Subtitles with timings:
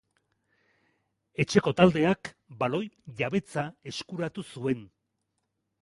[1.45, 2.15] Etxeko taldea
[2.63, 2.83] baloi
[3.23, 4.87] jabetza eskuratu zuen.